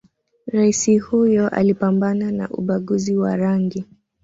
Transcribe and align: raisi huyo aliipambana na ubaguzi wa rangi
raisi 0.47 0.97
huyo 0.97 1.49
aliipambana 1.49 2.31
na 2.31 2.49
ubaguzi 2.49 3.17
wa 3.17 3.35
rangi 3.37 3.85